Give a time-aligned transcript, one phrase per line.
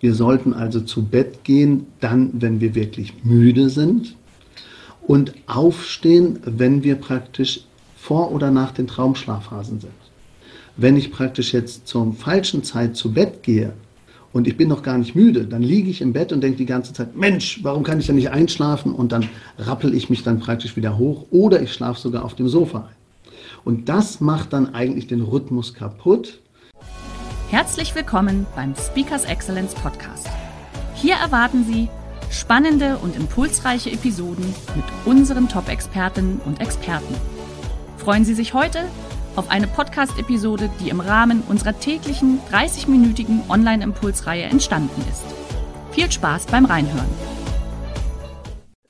[0.00, 4.14] Wir sollten also zu Bett gehen, dann, wenn wir wirklich müde sind
[5.06, 7.62] und aufstehen, wenn wir praktisch
[7.96, 9.92] vor oder nach den Traumschlafphasen sind.
[10.76, 13.72] Wenn ich praktisch jetzt zur falschen Zeit zu Bett gehe
[14.32, 16.66] und ich bin noch gar nicht müde, dann liege ich im Bett und denke die
[16.66, 18.92] ganze Zeit, Mensch, warum kann ich denn nicht einschlafen?
[18.92, 22.48] Und dann rappel ich mich dann praktisch wieder hoch oder ich schlafe sogar auf dem
[22.48, 22.96] Sofa ein.
[23.64, 26.40] Und das macht dann eigentlich den Rhythmus kaputt.
[27.48, 30.26] Herzlich willkommen beim Speakers Excellence Podcast.
[30.96, 31.88] Hier erwarten Sie
[32.28, 37.14] spannende und impulsreiche Episoden mit unseren Top-Expertinnen und Experten.
[37.98, 38.88] Freuen Sie sich heute
[39.36, 45.22] auf eine Podcast-Episode, die im Rahmen unserer täglichen 30-minütigen Online-Impulsreihe entstanden ist.
[45.92, 47.36] Viel Spaß beim Reinhören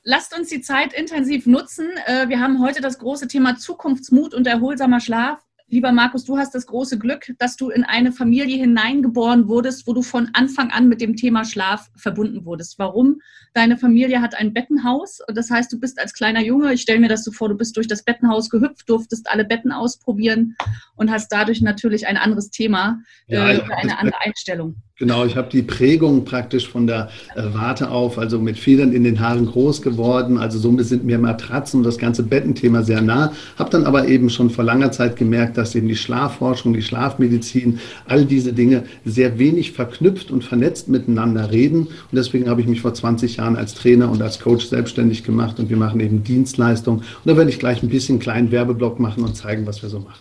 [0.07, 1.89] lasst uns die Zeit intensiv nutzen.
[2.05, 5.46] Äh, wir haben heute das große Thema Zukunftsmut und erholsamer Schlaf.
[5.69, 9.91] Lieber Markus, du hast das große Glück, dass du in eine Familie hineingeboren wurdest, wo
[9.91, 12.79] du von Anfang an mit dem Thema Schlaf verbunden wurdest.
[12.79, 13.19] Warum?
[13.53, 15.19] Deine Familie hat ein Bettenhaus.
[15.27, 17.75] Das heißt, du bist als kleiner Junge, ich stelle mir das so vor, du bist
[17.75, 20.55] durch das Bettenhaus gehüpft, durftest alle Betten ausprobieren
[20.95, 24.77] und hast dadurch natürlich ein anderes Thema, ja, äh, eine andere Einstellung.
[24.99, 29.03] Genau, ich habe die Prägung praktisch von der äh, Warte auf, also mit Federn in
[29.03, 30.39] den Haaren groß geworden.
[30.39, 33.31] Also somit sind mir Matratzen und das ganze Bettenthema sehr nah.
[33.57, 37.79] Habe dann aber eben schon vor langer Zeit gemerkt, dass eben die Schlafforschung, die Schlafmedizin,
[38.05, 41.87] all diese Dinge sehr wenig verknüpft und vernetzt miteinander reden.
[41.87, 45.59] Und deswegen habe ich mich vor 20 Jahren als Trainer und als Coach selbstständig gemacht
[45.59, 46.99] und wir machen eben Dienstleistungen.
[46.99, 49.89] Und da werde ich gleich ein bisschen einen kleinen Werbeblock machen und zeigen, was wir
[49.89, 50.19] so machen.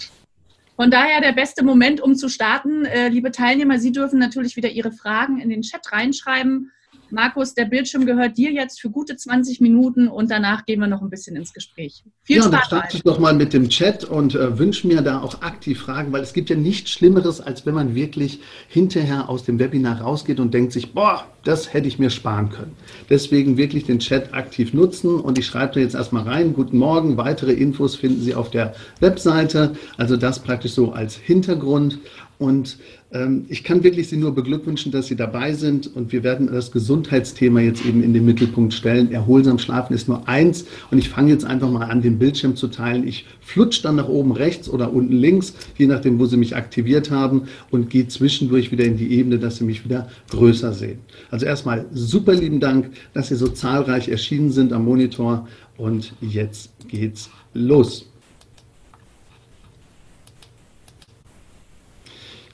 [0.76, 2.84] Von daher der beste Moment, um zu starten.
[2.84, 6.70] Äh, liebe Teilnehmer, Sie dürfen natürlich wieder Ihre Fragen in den Chat reinschreiben.
[7.10, 11.02] Markus, der Bildschirm gehört dir jetzt für gute 20 Minuten und danach gehen wir noch
[11.02, 12.04] ein bisschen ins Gespräch.
[12.22, 12.50] Viel ja, Spaß.
[12.52, 15.80] Dann starte ich doch mal mit dem Chat und äh, wünsche mir da auch aktiv
[15.80, 20.00] Fragen, weil es gibt ja nichts Schlimmeres, als wenn man wirklich hinterher aus dem Webinar
[20.00, 22.76] rausgeht und denkt sich, boah, das hätte ich mir sparen können.
[23.08, 27.16] Deswegen wirklich den Chat aktiv nutzen und ich schreibe da jetzt erstmal rein, guten Morgen,
[27.16, 31.98] weitere Infos finden Sie auf der Webseite, also das praktisch so als Hintergrund
[32.38, 32.78] und
[33.12, 35.94] ähm, ich kann wirklich Sie nur beglückwünschen, dass Sie dabei sind.
[35.94, 39.10] Und wir werden das Gesundheitsthema jetzt eben in den Mittelpunkt stellen.
[39.10, 40.66] Erholsam schlafen ist nur eins.
[40.90, 43.06] Und ich fange jetzt einfach mal an, den Bildschirm zu teilen.
[43.06, 47.10] Ich flutsch dann nach oben rechts oder unten links, je nachdem, wo Sie mich aktiviert
[47.10, 47.44] haben.
[47.70, 50.98] Und gehe zwischendurch wieder in die Ebene, dass Sie mich wieder größer sehen.
[51.30, 55.48] Also erstmal super lieben Dank, dass Sie so zahlreich erschienen sind am Monitor.
[55.78, 58.06] Und jetzt geht's los.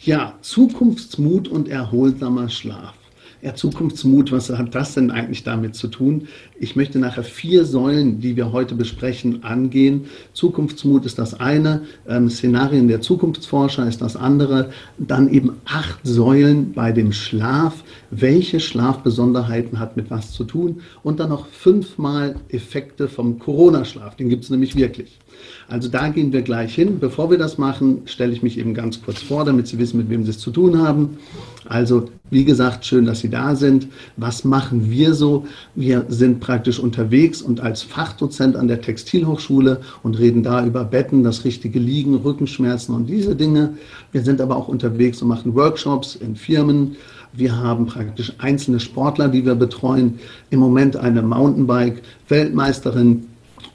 [0.04, 2.94] Ja, Zukunftsmut und erholsamer Schlaf.
[3.40, 6.26] Ja, Zukunftsmut, was hat das denn eigentlich damit zu tun?
[6.58, 10.06] Ich möchte nachher vier Säulen, die wir heute besprechen, angehen.
[10.32, 16.72] Zukunftsmut ist das eine, ähm, Szenarien der Zukunftsforscher ist das andere, dann eben acht Säulen
[16.72, 17.84] bei dem Schlaf.
[18.10, 20.80] Welche Schlafbesonderheiten hat mit was zu tun?
[21.04, 24.16] Und dann noch fünfmal Effekte vom Corona-Schlaf.
[24.16, 25.20] Den gibt es nämlich wirklich.
[25.68, 26.98] Also da gehen wir gleich hin.
[26.98, 30.10] Bevor wir das machen, stelle ich mich eben ganz kurz vor, damit Sie wissen, mit
[30.10, 31.18] wem Sie es zu tun haben.
[31.66, 33.88] Also, wie gesagt, schön, dass Sie da sind.
[34.16, 35.46] Was machen wir so?
[35.74, 41.22] Wir sind praktisch unterwegs und als Fachdozent an der Textilhochschule und reden da über Betten,
[41.22, 43.74] das richtige Liegen, Rückenschmerzen und diese Dinge.
[44.10, 46.96] Wir sind aber auch unterwegs und machen Workshops in Firmen.
[47.32, 50.18] Wir haben praktisch einzelne Sportler, die wir betreuen.
[50.50, 53.26] Im Moment eine Mountainbike-Weltmeisterin,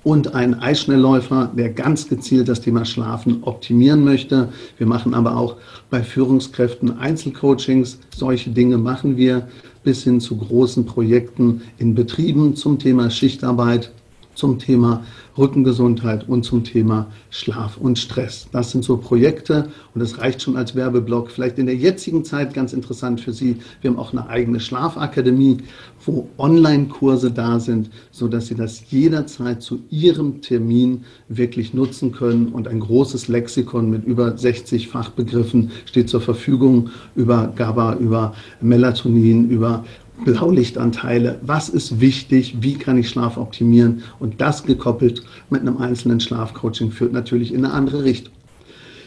[0.03, 4.49] und ein Eisschnellläufer, der ganz gezielt das Thema Schlafen optimieren möchte.
[4.77, 5.57] Wir machen aber auch
[5.89, 7.99] bei Führungskräften Einzelcoachings.
[8.15, 9.47] Solche Dinge machen wir
[9.83, 13.91] bis hin zu großen Projekten in Betrieben zum Thema Schichtarbeit,
[14.35, 15.03] zum Thema
[15.37, 18.47] Rückengesundheit und zum Thema Schlaf und Stress.
[18.51, 21.31] Das sind so Projekte und das reicht schon als Werbeblock.
[21.31, 23.57] Vielleicht in der jetzigen Zeit ganz interessant für Sie.
[23.81, 25.57] Wir haben auch eine eigene Schlafakademie,
[26.05, 32.47] wo Online-Kurse da sind, so dass Sie das jederzeit zu Ihrem Termin wirklich nutzen können.
[32.47, 39.49] Und ein großes Lexikon mit über 60 Fachbegriffen steht zur Verfügung über GABA, über Melatonin,
[39.49, 39.83] über
[40.25, 46.19] Blaulichtanteile, was ist wichtig, wie kann ich Schlaf optimieren und das gekoppelt mit einem einzelnen
[46.19, 48.33] Schlafcoaching führt natürlich in eine andere Richtung.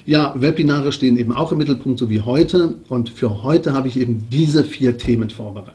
[0.06, 2.74] Ja, Webinare stehen eben auch im Mittelpunkt, so wie heute.
[2.88, 5.74] Und für heute habe ich eben diese vier Themen vorbereitet.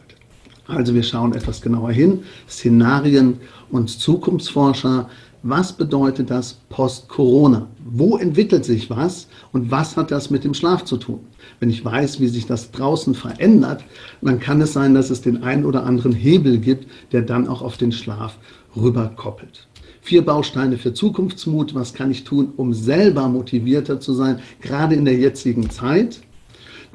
[0.67, 2.23] Also wir schauen etwas genauer hin.
[2.49, 3.35] Szenarien
[3.69, 5.09] und Zukunftsforscher.
[5.43, 7.67] Was bedeutet das post-Corona?
[7.87, 11.19] Wo entwickelt sich was und was hat das mit dem Schlaf zu tun?
[11.59, 13.83] Wenn ich weiß, wie sich das draußen verändert,
[14.23, 17.61] dann kann es sein, dass es den einen oder anderen Hebel gibt, der dann auch
[17.61, 18.39] auf den Schlaf
[18.75, 19.67] rüberkoppelt.
[20.01, 21.75] Vier Bausteine für Zukunftsmut.
[21.75, 26.21] Was kann ich tun, um selber motivierter zu sein, gerade in der jetzigen Zeit?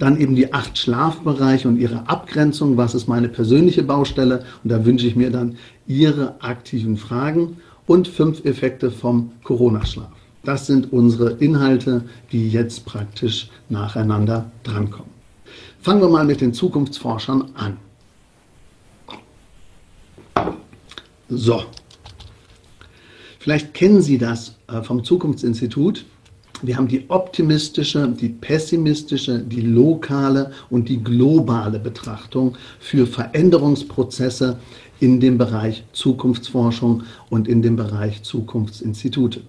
[0.01, 2.77] Dann eben die acht Schlafbereiche und ihre Abgrenzung.
[2.77, 4.45] Was ist meine persönliche Baustelle?
[4.65, 5.55] Und da wünsche ich mir dann
[5.87, 10.20] Ihre aktiven Fragen und fünf Effekte vom Corona-Schlaf.
[10.43, 15.11] Das sind unsere Inhalte, die jetzt praktisch nacheinander drankommen.
[15.81, 17.77] Fangen wir mal mit den Zukunftsforschern an.
[21.29, 21.63] So,
[23.39, 26.05] vielleicht kennen Sie das äh, vom Zukunftsinstitut.
[26.63, 34.59] Wir haben die optimistische, die pessimistische, die lokale und die globale Betrachtung für Veränderungsprozesse
[34.99, 39.41] in dem Bereich Zukunftsforschung und in dem Bereich Zukunftsinstitute.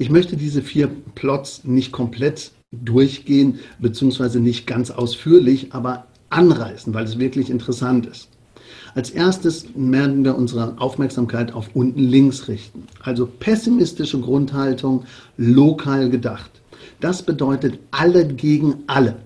[0.00, 7.04] Ich möchte diese vier Plots nicht komplett durchgehen, beziehungsweise nicht ganz ausführlich, aber anreißen, weil
[7.04, 8.30] es wirklich interessant ist.
[8.94, 12.84] Als erstes werden wir unsere Aufmerksamkeit auf unten links richten.
[13.02, 15.04] Also pessimistische Grundhaltung,
[15.36, 16.50] lokal gedacht.
[17.00, 19.16] Das bedeutet alle gegen alle.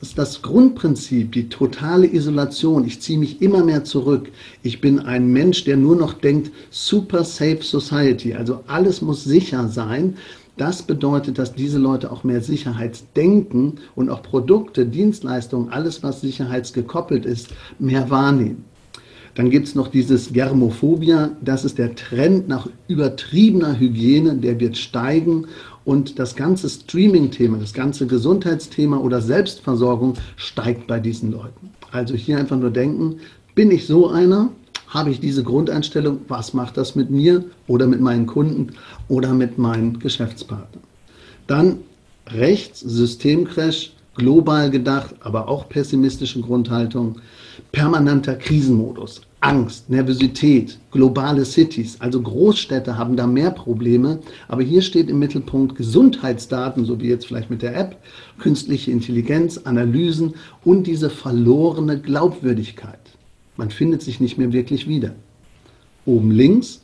[0.00, 2.84] Das ist das Grundprinzip, die totale Isolation.
[2.84, 4.30] Ich ziehe mich immer mehr zurück.
[4.62, 8.34] Ich bin ein Mensch, der nur noch denkt, super safe society.
[8.34, 10.16] Also alles muss sicher sein.
[10.56, 17.26] Das bedeutet, dass diese Leute auch mehr Sicherheitsdenken und auch Produkte, Dienstleistungen, alles, was sicherheitsgekoppelt
[17.26, 17.48] ist,
[17.80, 18.64] mehr wahrnehmen.
[19.34, 24.76] Dann gibt es noch dieses Germophobia, das ist der Trend nach übertriebener Hygiene, der wird
[24.76, 25.46] steigen
[25.88, 31.70] und das ganze Streaming-Thema, das ganze Gesundheitsthema oder Selbstversorgung steigt bei diesen Leuten.
[31.90, 33.20] Also hier einfach nur denken,
[33.54, 34.50] bin ich so einer?
[34.88, 36.20] Habe ich diese Grundeinstellung?
[36.28, 38.74] Was macht das mit mir oder mit meinen Kunden
[39.08, 40.84] oder mit meinen Geschäftspartnern?
[41.46, 41.78] Dann
[42.26, 47.16] rechts, Systemcrash, global gedacht, aber auch pessimistische Grundhaltung,
[47.72, 49.22] permanenter Krisenmodus.
[49.40, 54.18] Angst, Nervosität, globale Cities, also Großstädte haben da mehr Probleme.
[54.48, 57.96] Aber hier steht im Mittelpunkt Gesundheitsdaten, so wie jetzt vielleicht mit der App,
[58.38, 60.34] künstliche Intelligenz, Analysen
[60.64, 62.98] und diese verlorene Glaubwürdigkeit.
[63.56, 65.14] Man findet sich nicht mehr wirklich wieder.
[66.04, 66.80] Oben links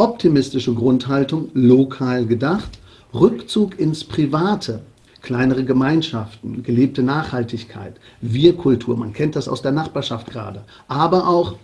[0.00, 2.78] optimistische Grundhaltung, lokal gedacht,
[3.12, 4.80] Rückzug ins Private,
[5.22, 11.56] kleinere Gemeinschaften, gelebte Nachhaltigkeit, Wir-Kultur, man kennt das aus der Nachbarschaft gerade, aber auch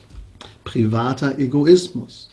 [0.65, 2.31] privater Egoismus.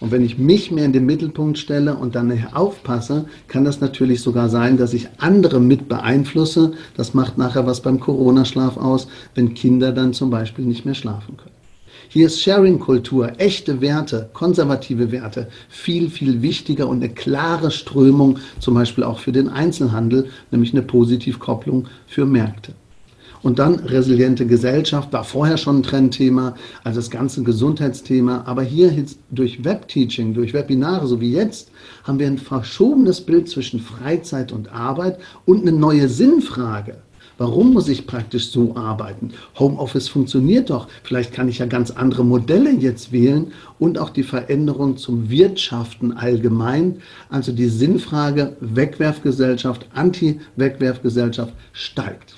[0.00, 4.22] Und wenn ich mich mehr in den Mittelpunkt stelle und dann aufpasse, kann das natürlich
[4.22, 6.72] sogar sein, dass ich andere mit beeinflusse.
[6.96, 11.36] Das macht nachher was beim Corona-Schlaf aus, wenn Kinder dann zum Beispiel nicht mehr schlafen
[11.36, 11.59] können.
[12.08, 18.74] Hier ist Sharing-Kultur, echte Werte, konservative Werte viel, viel wichtiger und eine klare Strömung, zum
[18.74, 22.72] Beispiel auch für den Einzelhandel, nämlich eine Positivkopplung für Märkte.
[23.42, 28.42] Und dann resiliente Gesellschaft war vorher schon ein Trendthema, also das ganze Gesundheitsthema.
[28.44, 28.92] Aber hier
[29.30, 31.70] durch Webteaching, durch Webinare, so wie jetzt,
[32.04, 36.98] haben wir ein verschobenes Bild zwischen Freizeit und Arbeit und eine neue Sinnfrage.
[37.40, 39.30] Warum muss ich praktisch so arbeiten?
[39.58, 40.88] Homeoffice funktioniert doch.
[41.04, 46.12] Vielleicht kann ich ja ganz andere Modelle jetzt wählen und auch die Veränderung zum Wirtschaften
[46.12, 46.96] allgemein.
[47.30, 52.34] Also die Sinnfrage Wegwerfgesellschaft, Anti-Wegwerfgesellschaft steigt.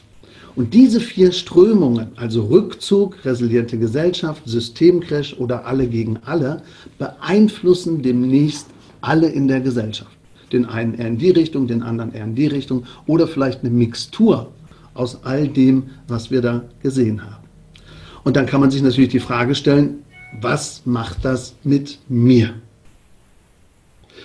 [0.54, 6.62] Und diese vier Strömungen, also Rückzug, resiliente Gesellschaft, Systemcrash oder alle gegen alle,
[7.00, 8.68] beeinflussen demnächst
[9.00, 10.16] alle in der Gesellschaft.
[10.52, 13.71] Den einen eher in die Richtung, den anderen eher in die Richtung oder vielleicht eine
[13.71, 14.52] Mixtur
[14.94, 17.44] aus all dem, was wir da gesehen haben.
[18.25, 20.04] Und dann kann man sich natürlich die Frage stellen,
[20.40, 22.54] was macht das mit mir?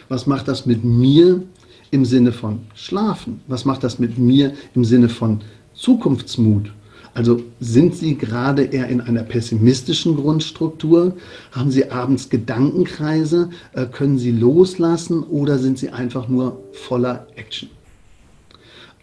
[0.09, 1.43] Was macht das mit mir
[1.91, 3.41] im Sinne von Schlafen?
[3.47, 5.41] Was macht das mit mir im Sinne von
[5.73, 6.71] Zukunftsmut?
[7.13, 11.17] Also sind Sie gerade eher in einer pessimistischen Grundstruktur?
[11.51, 13.49] Haben Sie abends Gedankenkreise?
[13.73, 17.69] Äh, können Sie loslassen oder sind Sie einfach nur voller Action?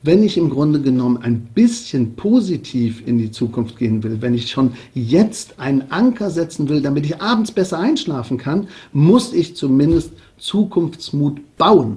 [0.06, 4.50] Wenn ich im Grunde genommen ein bisschen positiv in die Zukunft gehen will, wenn ich
[4.50, 10.12] schon jetzt einen Anker setzen will, damit ich abends besser einschlafen kann, muss ich zumindest
[10.36, 11.96] Zukunftsmut bauen.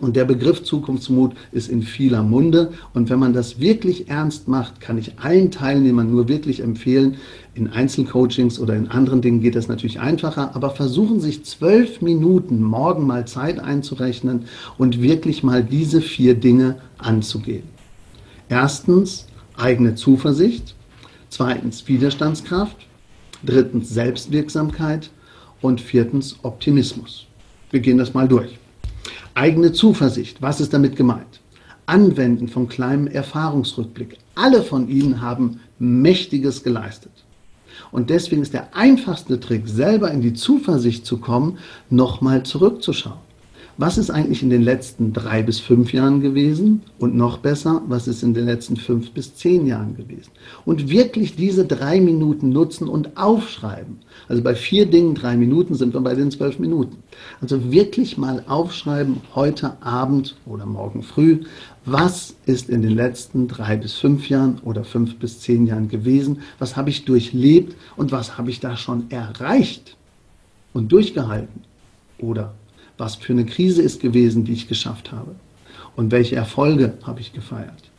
[0.00, 2.72] Und der Begriff Zukunftsmut ist in vieler Munde.
[2.94, 7.16] Und wenn man das wirklich ernst macht, kann ich allen Teilnehmern nur wirklich empfehlen,
[7.54, 12.62] in Einzelcoachings oder in anderen Dingen geht das natürlich einfacher, aber versuchen sich zwölf Minuten
[12.62, 14.44] morgen mal Zeit einzurechnen
[14.76, 17.64] und wirklich mal diese vier Dinge anzugehen.
[18.48, 19.26] Erstens
[19.56, 20.76] eigene Zuversicht,
[21.30, 22.76] zweitens Widerstandskraft,
[23.44, 25.10] drittens Selbstwirksamkeit
[25.60, 27.26] und viertens Optimismus.
[27.72, 28.56] Wir gehen das mal durch.
[29.38, 31.38] Eigene Zuversicht, was ist damit gemeint?
[31.86, 34.18] Anwenden von kleinem Erfahrungsrückblick.
[34.34, 37.12] Alle von Ihnen haben Mächtiges geleistet.
[37.92, 43.27] Und deswegen ist der einfachste Trick, selber in die Zuversicht zu kommen, nochmal zurückzuschauen
[43.78, 48.08] was ist eigentlich in den letzten drei bis fünf Jahren gewesen und noch besser, was
[48.08, 50.32] ist in den letzten fünf bis zehn Jahren gewesen.
[50.64, 54.00] Und wirklich diese drei Minuten nutzen und aufschreiben.
[54.28, 56.96] Also bei vier Dingen drei Minuten sind wir bei den zwölf Minuten.
[57.40, 61.42] Also wirklich mal aufschreiben, heute Abend oder morgen früh,
[61.84, 66.40] was ist in den letzten drei bis fünf Jahren oder fünf bis zehn Jahren gewesen,
[66.58, 69.96] was habe ich durchlebt und was habe ich da schon erreicht
[70.72, 71.62] und durchgehalten
[72.18, 72.54] oder
[72.98, 75.34] was für eine Krise ist gewesen, die ich geschafft habe
[75.96, 77.90] und welche Erfolge habe ich gefeiert.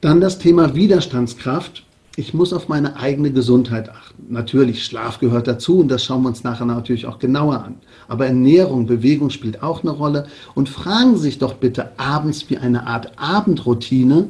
[0.00, 1.84] Dann das Thema Widerstandskraft.
[2.16, 4.26] Ich muss auf meine eigene Gesundheit achten.
[4.28, 7.76] Natürlich, Schlaf gehört dazu und das schauen wir uns nachher natürlich auch genauer an.
[8.08, 10.26] Aber Ernährung, Bewegung spielt auch eine Rolle.
[10.54, 14.28] Und fragen Sie sich doch bitte abends wie eine Art Abendroutine,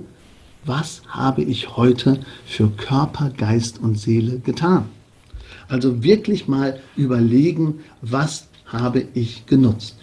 [0.65, 4.85] was habe ich heute für Körper, Geist und Seele getan?
[5.69, 9.97] Also wirklich mal überlegen, was habe ich genutzt.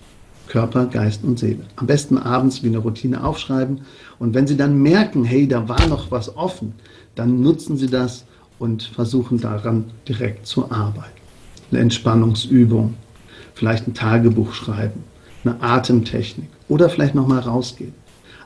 [0.47, 1.65] Körper, Geist und Seele.
[1.75, 3.81] Am besten abends wie eine Routine aufschreiben.
[4.17, 6.73] Und wenn Sie dann merken, hey, da war noch was offen,
[7.15, 8.25] dann nutzen Sie das
[8.59, 11.11] und versuchen daran direkt zu arbeiten.
[11.71, 12.93] Eine Entspannungsübung,
[13.53, 15.03] vielleicht ein Tagebuch schreiben,
[15.43, 17.93] eine Atemtechnik oder vielleicht nochmal rausgehen.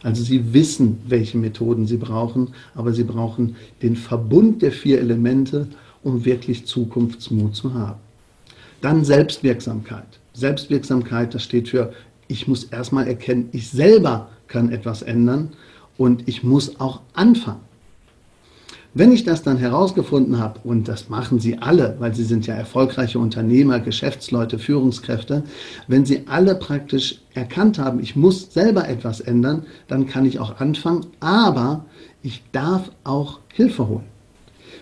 [0.04, 5.68] Also Sie wissen, welche Methoden Sie brauchen, aber Sie brauchen den Verbund der vier Elemente,
[6.04, 8.00] um wirklich Zukunftsmut zu haben.
[8.82, 10.20] Dann Selbstwirksamkeit.
[10.34, 11.94] Selbstwirksamkeit, das steht für,
[12.28, 15.54] ich muss erstmal erkennen, ich selber kann etwas ändern
[15.98, 17.62] und ich muss auch anfangen.
[18.94, 22.56] Wenn ich das dann herausgefunden habe, und das machen Sie alle, weil Sie sind ja
[22.56, 25.44] erfolgreiche Unternehmer, Geschäftsleute, Führungskräfte,
[25.88, 30.60] wenn Sie alle praktisch erkannt haben, ich muss selber etwas ändern, dann kann ich auch
[30.60, 31.86] anfangen, aber
[32.22, 34.12] ich darf auch Hilfe holen.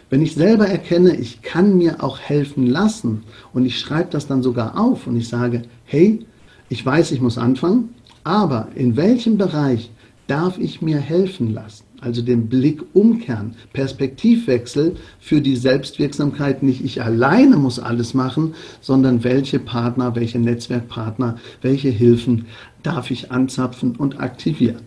[0.09, 3.23] Wenn ich selber erkenne, ich kann mir auch helfen lassen
[3.53, 6.25] und ich schreibe das dann sogar auf und ich sage, hey,
[6.67, 7.89] ich weiß, ich muss anfangen,
[8.23, 9.91] aber in welchem Bereich
[10.25, 11.83] darf ich mir helfen lassen?
[12.01, 16.63] Also den Blick umkehren, Perspektivwechsel für die Selbstwirksamkeit.
[16.63, 22.45] Nicht ich alleine muss alles machen, sondern welche Partner, welche Netzwerkpartner, welche Hilfen
[22.83, 24.81] darf ich anzapfen und aktivieren.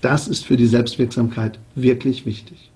[0.00, 2.67] Das ist für die Selbstwirksamkeit wirklich wichtig.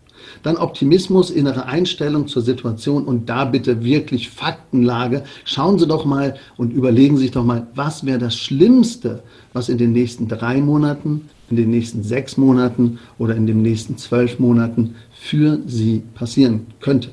[0.43, 5.25] Dann Optimismus, innere Einstellung zur Situation und da bitte wirklich Faktenlage.
[5.45, 9.79] Schauen Sie doch mal und überlegen sich doch mal, was wäre das Schlimmste, was in
[9.79, 14.95] den nächsten drei Monaten, in den nächsten sechs Monaten oder in den nächsten zwölf Monaten
[15.12, 17.11] für Sie passieren könnte.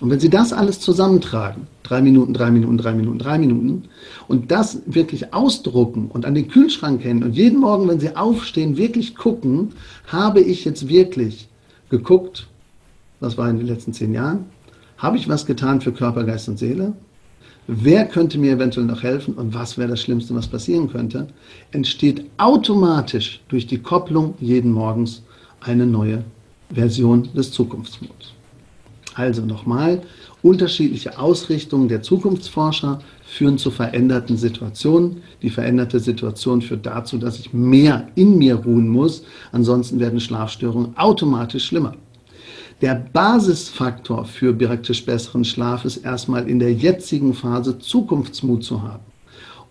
[0.00, 3.84] Und wenn Sie das alles zusammentragen, drei Minuten, drei Minuten, drei Minuten, drei Minuten,
[4.28, 8.76] und das wirklich ausdrucken und an den Kühlschrank hängen und jeden Morgen, wenn Sie aufstehen,
[8.76, 9.70] wirklich gucken,
[10.06, 11.47] habe ich jetzt wirklich
[11.90, 12.46] geguckt,
[13.20, 14.46] was war in den letzten zehn Jahren?
[14.96, 16.92] Habe ich was getan für Körper, Geist und Seele?
[17.66, 21.28] Wer könnte mir eventuell noch helfen und was wäre das Schlimmste, was passieren könnte?
[21.70, 25.22] Entsteht automatisch durch die Kopplung jeden Morgens
[25.60, 26.24] eine neue
[26.72, 28.32] Version des Zukunftsmods.
[29.14, 30.02] Also nochmal,
[30.42, 35.22] unterschiedliche Ausrichtungen der Zukunftsforscher führen zu veränderten Situationen.
[35.42, 39.22] Die veränderte Situation führt dazu, dass ich mehr in mir ruhen muss.
[39.52, 41.94] Ansonsten werden Schlafstörungen automatisch schlimmer.
[42.80, 49.02] Der Basisfaktor für praktisch besseren Schlaf ist erstmal in der jetzigen Phase Zukunftsmut zu haben.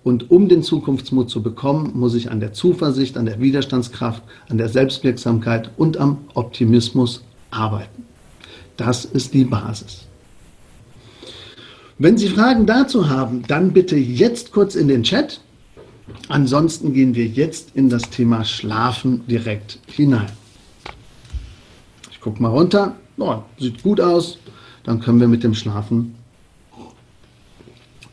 [0.03, 4.57] Und um den Zukunftsmut zu bekommen, muss ich an der Zuversicht, an der Widerstandskraft, an
[4.57, 8.05] der Selbstwirksamkeit und am Optimismus arbeiten.
[8.77, 10.07] Das ist die Basis.
[11.99, 15.41] Wenn Sie Fragen dazu haben, dann bitte jetzt kurz in den Chat.
[16.27, 20.31] Ansonsten gehen wir jetzt in das Thema Schlafen direkt hinein.
[22.11, 22.95] Ich gucke mal runter.
[23.17, 24.37] Oh, sieht gut aus.
[24.83, 26.15] Dann können wir mit dem Schlafen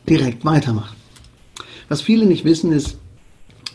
[0.09, 0.97] direkt weitermachen.
[1.89, 2.99] Was viele nicht wissen, ist,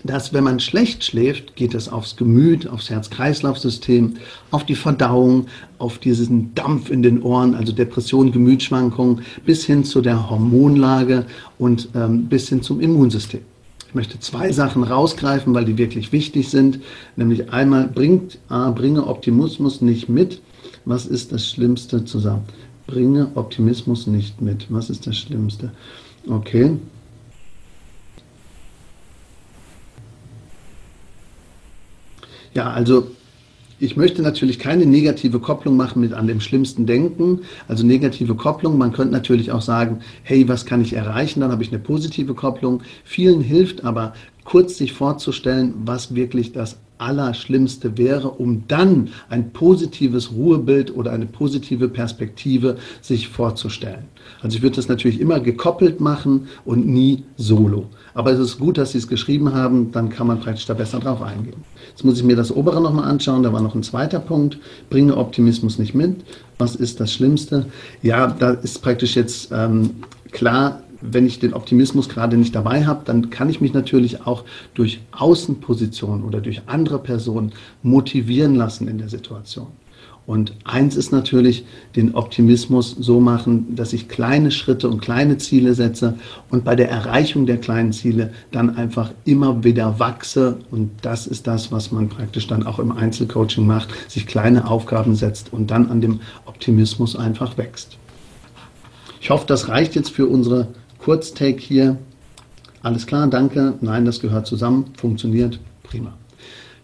[0.03, 4.15] dass wenn man schlecht schläft, geht es aufs Gemüt, aufs Herz-Kreislauf-System,
[4.51, 10.01] auf die Verdauung, auf diesen Dampf in den Ohren, also Depression, Gemütsschwankungen, bis hin zu
[10.01, 11.25] der Hormonlage
[11.57, 13.41] und ähm, bis hin zum Immunsystem.
[13.89, 16.79] Ich möchte zwei Sachen rausgreifen, weil die wirklich wichtig sind.
[17.15, 20.41] Nämlich einmal bringt, äh, bringe Optimismus nicht mit.
[20.85, 22.43] Was ist das Schlimmste zusammen?
[22.85, 24.67] Bringe Optimismus nicht mit.
[24.69, 25.71] Was ist das Schlimmste?
[26.27, 26.77] Okay.
[32.53, 33.11] Ja, also
[33.79, 37.41] ich möchte natürlich keine negative Kopplung machen mit an dem schlimmsten Denken.
[37.67, 38.77] Also negative Kopplung.
[38.77, 41.39] Man könnte natürlich auch sagen, hey, was kann ich erreichen?
[41.39, 42.81] Dann habe ich eine positive Kopplung.
[43.05, 44.13] Vielen hilft aber
[44.43, 51.25] kurz sich vorzustellen, was wirklich das Allerschlimmste wäre, um dann ein positives Ruhebild oder eine
[51.25, 54.05] positive Perspektive sich vorzustellen.
[54.41, 57.87] Also ich würde das natürlich immer gekoppelt machen und nie solo.
[58.13, 60.99] Aber es ist gut, dass Sie es geschrieben haben, dann kann man praktisch da besser
[60.99, 61.63] drauf eingehen.
[61.89, 64.57] Jetzt muss ich mir das obere nochmal anschauen, da war noch ein zweiter Punkt.
[64.89, 66.17] Bringe Optimismus nicht mit.
[66.57, 67.65] Was ist das Schlimmste?
[68.01, 69.91] Ja, da ist praktisch jetzt ähm,
[70.31, 74.43] klar, wenn ich den Optimismus gerade nicht dabei habe, dann kann ich mich natürlich auch
[74.73, 77.53] durch Außenpositionen oder durch andere Personen
[77.83, 79.67] motivieren lassen in der Situation.
[80.29, 81.65] Und eins ist natürlich,
[81.95, 86.19] den Optimismus so machen, dass ich kleine Schritte und kleine Ziele setze
[86.51, 90.59] und bei der Erreichung der kleinen Ziele dann einfach immer wieder wachse.
[90.69, 95.15] Und das ist das, was man praktisch dann auch im Einzelcoaching macht, sich kleine Aufgaben
[95.15, 97.97] setzt und dann an dem Optimismus einfach wächst.
[99.21, 100.67] Ich hoffe, das reicht jetzt für unsere
[101.09, 101.97] Kurztake hier.
[102.83, 103.73] Alles klar, danke.
[103.81, 104.85] Nein, das gehört zusammen.
[104.95, 105.59] Funktioniert.
[105.81, 106.13] Prima.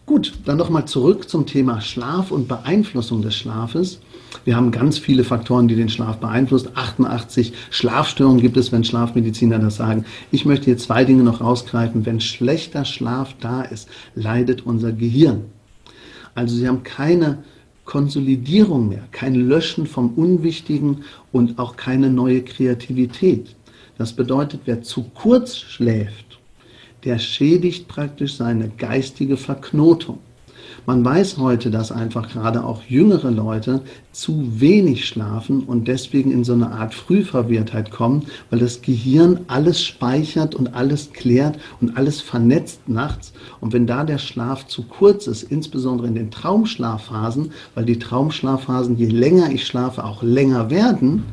[0.07, 3.99] Gut, dann nochmal zurück zum Thema Schlaf und Beeinflussung des Schlafes.
[4.43, 6.69] Wir haben ganz viele Faktoren, die den Schlaf beeinflussen.
[6.73, 10.05] 88 Schlafstörungen gibt es, wenn Schlafmediziner das sagen.
[10.31, 12.07] Ich möchte hier zwei Dinge noch rausgreifen.
[12.07, 15.41] Wenn schlechter Schlaf da ist, leidet unser Gehirn.
[16.33, 17.43] Also Sie haben keine
[17.85, 23.55] Konsolidierung mehr, kein Löschen vom Unwichtigen und auch keine neue Kreativität.
[23.97, 26.39] Das bedeutet, wer zu kurz schläft,
[27.03, 30.19] der schädigt praktisch seine geistige Verknotung.
[30.87, 36.43] Man weiß heute, dass einfach gerade auch jüngere Leute zu wenig schlafen und deswegen in
[36.43, 42.21] so eine Art Frühverwirrtheit kommen, weil das Gehirn alles speichert und alles klärt und alles
[42.21, 43.33] vernetzt nachts.
[43.61, 48.97] Und wenn da der Schlaf zu kurz ist, insbesondere in den Traumschlafphasen, weil die Traumschlafphasen,
[48.97, 51.23] je länger ich schlafe, auch länger werden,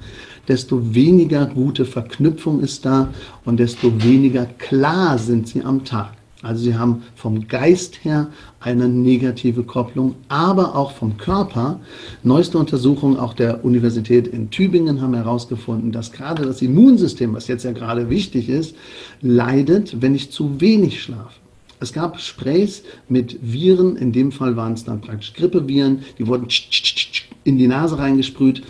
[0.48, 3.08] desto weniger gute Verknüpfung ist da
[3.44, 6.12] und desto weniger klar sind sie am Tag.
[6.42, 8.26] Also sie haben vom Geist her
[8.58, 11.78] eine negative Kopplung, aber auch vom Körper.
[12.24, 17.64] Neueste Untersuchungen auch der Universität in Tübingen haben herausgefunden, dass gerade das Immunsystem, was jetzt
[17.64, 18.74] ja gerade wichtig ist,
[19.20, 21.34] leidet, wenn ich zu wenig schlafe.
[21.78, 26.48] Es gab Sprays mit Viren, in dem Fall waren es dann praktisch Grippeviren, die wurden
[27.44, 28.62] in die Nase reingesprüht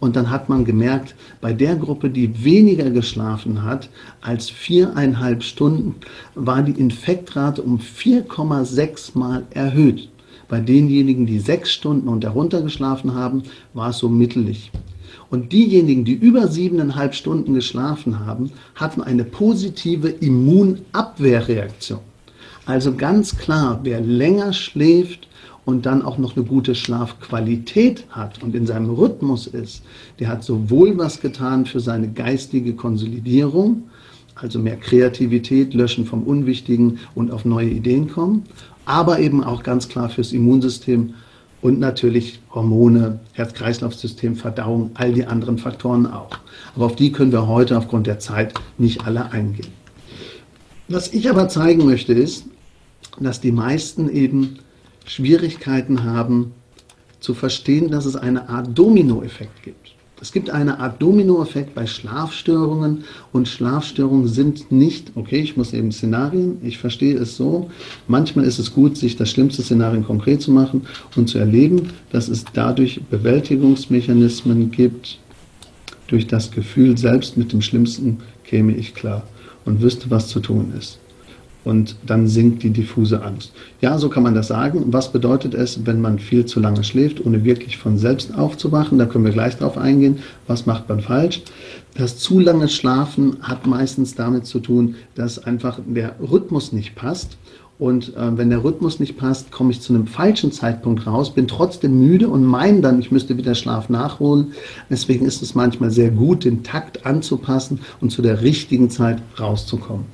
[0.00, 3.88] und dann hat man gemerkt, bei der Gruppe, die weniger geschlafen hat
[4.20, 5.96] als viereinhalb Stunden,
[6.34, 10.08] war die Infektrate um 4,6 Mal erhöht.
[10.48, 13.42] Bei denjenigen, die sechs Stunden und darunter geschlafen haben,
[13.74, 14.70] war es so mittelig.
[15.30, 22.00] Und diejenigen, die über siebeneinhalb Stunden geschlafen haben, hatten eine positive Immunabwehrreaktion.
[22.64, 25.28] Also ganz klar, wer länger schläft,
[25.68, 29.82] und dann auch noch eine gute Schlafqualität hat und in seinem Rhythmus ist,
[30.18, 33.82] der hat sowohl was getan für seine geistige Konsolidierung,
[34.34, 38.44] also mehr Kreativität, Löschen vom Unwichtigen und auf neue Ideen kommen,
[38.86, 41.12] aber eben auch ganz klar fürs Immunsystem
[41.60, 46.30] und natürlich Hormone, Herz-Kreislauf-System, Verdauung, all die anderen Faktoren auch.
[46.76, 49.68] Aber auf die können wir heute aufgrund der Zeit nicht alle eingehen.
[50.88, 52.46] Was ich aber zeigen möchte, ist,
[53.20, 54.60] dass die meisten eben
[55.08, 56.52] Schwierigkeiten haben
[57.20, 59.94] zu verstehen, dass es eine Art Dominoeffekt gibt.
[60.20, 65.92] Es gibt eine Art Dominoeffekt bei Schlafstörungen und Schlafstörungen sind nicht, okay, ich muss eben
[65.92, 67.70] Szenarien, ich verstehe es so,
[68.08, 70.82] manchmal ist es gut, sich das schlimmste Szenario konkret zu machen
[71.14, 75.20] und zu erleben, dass es dadurch Bewältigungsmechanismen gibt,
[76.08, 79.22] durch das Gefühl, selbst mit dem Schlimmsten käme ich klar
[79.64, 80.98] und wüsste, was zu tun ist
[81.68, 83.52] und dann sinkt die diffuse Angst.
[83.82, 84.86] Ja, so kann man das sagen.
[84.86, 88.96] Was bedeutet es, wenn man viel zu lange schläft, ohne wirklich von selbst aufzuwachen?
[88.96, 90.20] Da können wir gleich drauf eingehen.
[90.46, 91.42] Was macht man falsch?
[91.94, 97.36] Das zu lange Schlafen hat meistens damit zu tun, dass einfach der Rhythmus nicht passt.
[97.78, 101.48] Und äh, wenn der Rhythmus nicht passt, komme ich zu einem falschen Zeitpunkt raus, bin
[101.48, 104.52] trotzdem müde und meine dann, ich müsste wieder Schlaf nachholen.
[104.88, 110.06] Deswegen ist es manchmal sehr gut, den Takt anzupassen und zu der richtigen Zeit rauszukommen.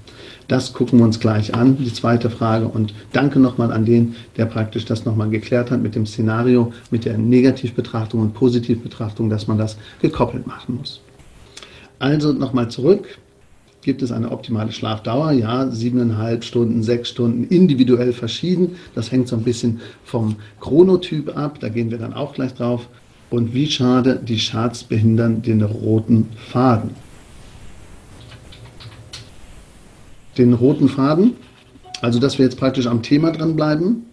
[0.48, 2.68] Das gucken wir uns gleich an, die zweite Frage.
[2.68, 7.04] Und danke nochmal an den, der praktisch das nochmal geklärt hat mit dem Szenario, mit
[7.04, 11.00] der Negativbetrachtung und Positivbetrachtung, dass man das gekoppelt machen muss.
[11.98, 13.18] Also nochmal zurück.
[13.82, 15.32] gibt es eine optimale Schlafdauer.
[15.32, 18.76] Ja, siebeneinhalb Stunden, sechs Stunden, individuell verschieden.
[18.94, 21.58] Das hängt so ein bisschen vom Chronotyp ab.
[21.60, 22.88] Da gehen wir dann auch gleich drauf.
[23.30, 26.90] Und wie schade, die Charts behindern den roten Faden.
[30.38, 31.34] Den roten Faden,
[32.00, 34.06] also dass wir jetzt praktisch am Thema dran bleiben.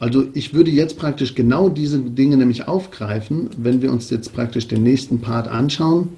[0.00, 4.68] Also ich würde jetzt praktisch genau diese Dinge nämlich aufgreifen, wenn wir uns jetzt praktisch
[4.68, 6.10] den nächsten Part anschauen.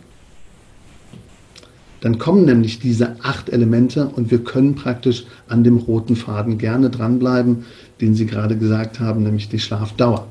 [2.00, 6.88] Dann kommen nämlich diese acht Elemente und wir können praktisch an dem roten Faden gerne
[6.88, 7.64] dranbleiben,
[8.00, 10.26] den Sie gerade gesagt haben, nämlich die Schlafdauer.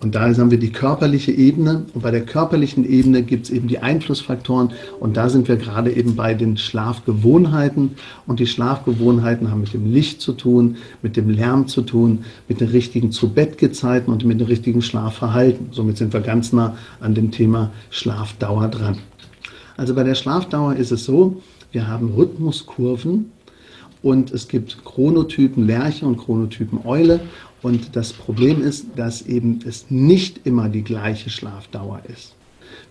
[0.00, 1.84] Und da haben wir die körperliche Ebene.
[1.92, 4.72] Und bei der körperlichen Ebene gibt es eben die Einflussfaktoren.
[5.00, 7.96] Und da sind wir gerade eben bei den Schlafgewohnheiten.
[8.26, 12.60] Und die Schlafgewohnheiten haben mit dem Licht zu tun, mit dem Lärm zu tun, mit
[12.60, 15.68] den richtigen Zu-Bett-Gezeiten und mit dem richtigen Schlafverhalten.
[15.72, 18.98] Somit sind wir ganz nah an dem Thema Schlafdauer dran.
[19.76, 21.40] Also bei der Schlafdauer ist es so,
[21.72, 23.30] wir haben Rhythmuskurven
[24.02, 27.20] und es gibt Chronotypen Lerche und Chronotypen Eule.
[27.62, 32.34] Und das Problem ist, dass eben es nicht immer die gleiche Schlafdauer ist.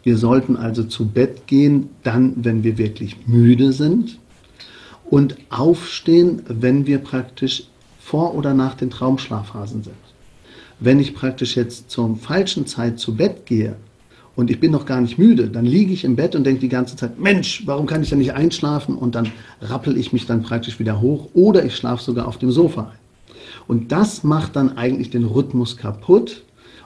[0.03, 4.19] Wir sollten also zu Bett gehen, dann, wenn wir wirklich müde sind
[5.09, 7.67] und aufstehen, wenn wir praktisch
[7.99, 9.95] vor oder nach den Traumschlafphasen sind.
[10.79, 13.75] Wenn ich praktisch jetzt zur falschen Zeit zu Bett gehe
[14.35, 16.69] und ich bin noch gar nicht müde, dann liege ich im Bett und denke die
[16.69, 18.95] ganze Zeit, Mensch, warum kann ich denn nicht einschlafen?
[18.95, 22.51] Und dann rappel ich mich dann praktisch wieder hoch oder ich schlafe sogar auf dem
[22.51, 23.06] Sofa ein.
[23.67, 26.43] Und das macht dann eigentlich den Rhythmus kaputt.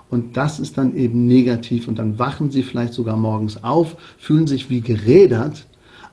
[0.10, 1.88] Und das ist dann eben negativ.
[1.88, 5.66] Und dann wachen sie vielleicht sogar morgens auf, fühlen sich wie gerädert,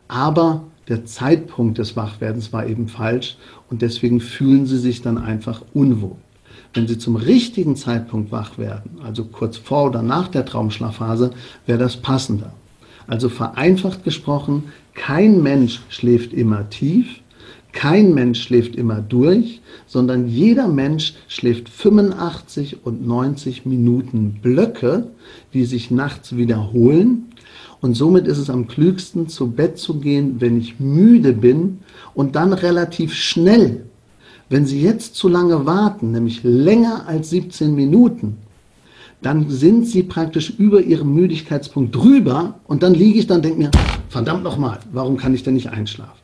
[0.07, 3.37] aber der Zeitpunkt des Wachwerdens war eben falsch
[3.68, 6.16] und deswegen fühlen sie sich dann einfach unwohl.
[6.72, 11.31] Wenn sie zum richtigen Zeitpunkt wach werden, also kurz vor oder nach der Traumschlafphase,
[11.66, 12.52] wäre das passender.
[13.07, 17.20] Also vereinfacht gesprochen, kein Mensch schläft immer tief,
[17.72, 25.09] kein Mensch schläft immer durch, sondern jeder Mensch schläft 85 und 90 Minuten Blöcke,
[25.54, 27.26] die sich nachts wiederholen.
[27.81, 31.78] Und somit ist es am klügsten, zu Bett zu gehen, wenn ich müde bin
[32.14, 33.85] und dann relativ schnell.
[34.48, 38.38] Wenn Sie jetzt zu lange warten, nämlich länger als 17 Minuten,
[39.20, 43.59] dann sind Sie praktisch über Ihrem Müdigkeitspunkt drüber und dann liege ich dann und denke
[43.59, 43.70] mir,
[44.09, 46.17] verdammt nochmal, warum kann ich denn nicht einschlafen?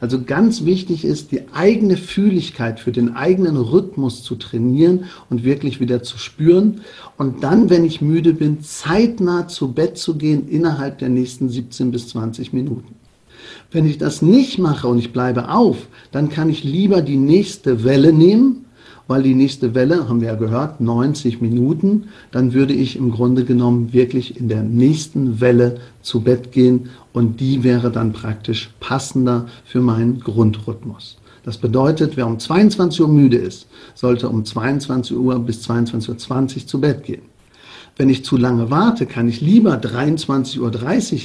[0.00, 5.80] Also ganz wichtig ist, die eigene Fühligkeit für den eigenen Rhythmus zu trainieren und wirklich
[5.80, 6.82] wieder zu spüren.
[7.16, 11.90] Und dann, wenn ich müde bin, zeitnah zu Bett zu gehen innerhalb der nächsten 17
[11.90, 12.94] bis 20 Minuten.
[13.70, 17.84] Wenn ich das nicht mache und ich bleibe auf, dann kann ich lieber die nächste
[17.84, 18.64] Welle nehmen
[19.08, 23.44] weil die nächste Welle, haben wir ja gehört, 90 Minuten, dann würde ich im Grunde
[23.44, 29.46] genommen wirklich in der nächsten Welle zu Bett gehen und die wäre dann praktisch passender
[29.64, 31.18] für meinen Grundrhythmus.
[31.42, 36.10] Das bedeutet, wer um 22 Uhr müde ist, sollte um 22 Uhr bis 22.20
[36.60, 37.22] Uhr zu Bett gehen.
[37.96, 40.60] Wenn ich zu lange warte, kann ich lieber 23.30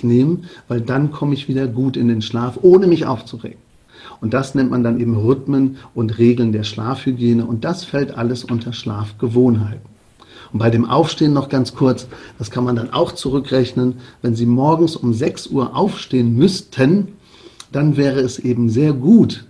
[0.04, 3.60] Uhr nehmen, weil dann komme ich wieder gut in den Schlaf, ohne mich aufzuregen.
[4.20, 7.46] Und das nennt man dann eben Rhythmen und Regeln der Schlafhygiene.
[7.46, 9.93] Und das fällt alles unter Schlafgewohnheiten.
[10.54, 13.96] Und bei dem Aufstehen noch ganz kurz, das kann man dann auch zurückrechnen.
[14.22, 17.10] Wenn Sie morgens um 6 Uhr aufstehen müssten,
[17.72, 19.46] dann wäre es eben sehr gut,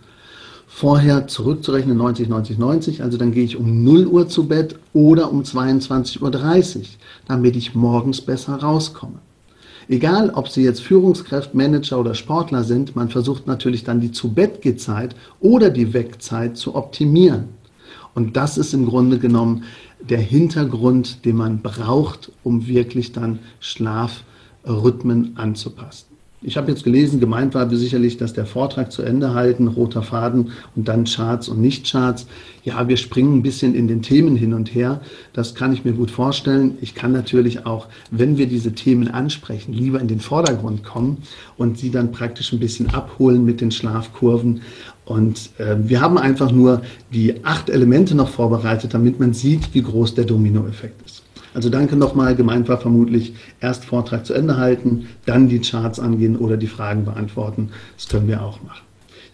[0.65, 3.03] vorher zurückzurechnen 90, 90, 90.
[3.03, 6.21] Also dann gehe ich um 0 Uhr zu Bett oder um 22.30
[6.77, 6.85] Uhr,
[7.27, 9.19] damit ich morgens besser rauskomme.
[9.89, 15.15] Egal, ob Sie jetzt Führungskraft, Manager oder Sportler sind, man versucht natürlich dann die Zu-Bett-Zeit
[15.41, 17.49] oder die Wegzeit zu optimieren.
[18.15, 19.63] Und das ist im Grunde genommen
[19.99, 26.13] der Hintergrund, den man braucht, um wirklich dann Schlafrhythmen anzupassen.
[26.45, 30.51] Ich habe jetzt gelesen, gemeint war sicherlich, dass der Vortrag zu Ende halten, roter Faden
[30.75, 32.27] und dann Charts und Nicht-Charts.
[32.65, 34.99] Ja, wir springen ein bisschen in den Themen hin und her.
[35.31, 36.77] Das kann ich mir gut vorstellen.
[36.81, 41.19] Ich kann natürlich auch, wenn wir diese Themen ansprechen, lieber in den Vordergrund kommen
[41.57, 44.61] und sie dann praktisch ein bisschen abholen mit den Schlafkurven.
[45.05, 49.81] Und äh, wir haben einfach nur die acht Elemente noch vorbereitet, damit man sieht, wie
[49.81, 51.23] groß der Dominoeffekt ist.
[51.53, 52.35] Also danke nochmal.
[52.35, 57.05] Gemeint war vermutlich erst Vortrag zu Ende halten, dann die Charts angehen oder die Fragen
[57.05, 57.71] beantworten.
[57.95, 58.81] Das können wir auch machen.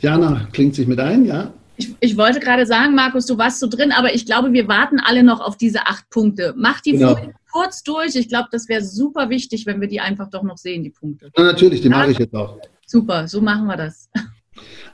[0.01, 1.53] Jana klingt sich mit ein, ja?
[1.77, 4.99] Ich, ich, wollte gerade sagen, Markus, du warst so drin, aber ich glaube, wir warten
[4.99, 6.53] alle noch auf diese acht Punkte.
[6.57, 7.15] Mach die genau.
[7.51, 8.15] Kurz durch.
[8.15, 11.31] Ich glaube, das wäre super wichtig, wenn wir die einfach doch noch sehen, die Punkte.
[11.37, 12.59] Ja, natürlich, die mache ich jetzt auch.
[12.85, 14.09] Super, so machen wir das.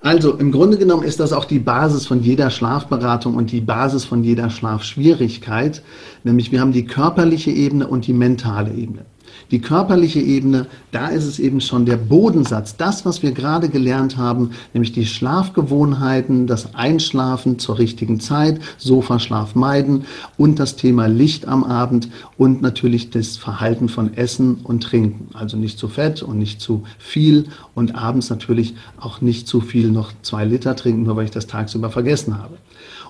[0.01, 4.05] Also im Grunde genommen ist das auch die Basis von jeder Schlafberatung und die Basis
[4.05, 5.81] von jeder Schlafschwierigkeit.
[6.23, 9.05] Nämlich wir haben die körperliche Ebene und die mentale Ebene.
[9.51, 14.17] Die körperliche Ebene, da ist es eben schon der Bodensatz, das, was wir gerade gelernt
[14.17, 20.05] haben, nämlich die Schlafgewohnheiten, das Einschlafen zur richtigen Zeit, Sofaschlaf meiden
[20.37, 25.29] und das Thema Licht am Abend und natürlich das Verhalten von Essen und Trinken.
[25.33, 29.91] Also nicht zu fett und nicht zu viel und abends natürlich auch nicht zu viel
[29.91, 32.57] noch zwei Liter trinken, nur weil ich das tagsüber vergessen habe.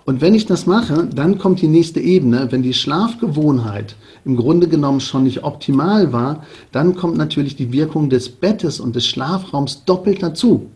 [0.05, 2.51] Und wenn ich das mache, dann kommt die nächste Ebene.
[2.51, 8.11] Wenn die Schlafgewohnheit im Grunde genommen schon nicht optimal war, dann kommt natürlich die Wirkung
[8.11, 10.69] des Bettes und des Schlafraums doppelt dazu.